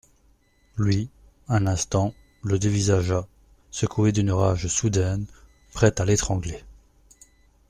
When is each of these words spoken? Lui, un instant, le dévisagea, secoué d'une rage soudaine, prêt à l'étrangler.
Lui, 0.77 1.11
un 1.47 1.67
instant, 1.67 2.15
le 2.43 2.57
dévisagea, 2.57 3.27
secoué 3.69 4.11
d'une 4.11 4.31
rage 4.31 4.65
soudaine, 4.65 5.27
prêt 5.73 5.93
à 6.01 6.05
l'étrangler. 6.05 6.63